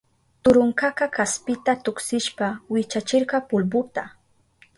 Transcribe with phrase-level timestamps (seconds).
[0.43, 4.03] Turunkaka kaspita tuksishpa wichachirka pulbuta.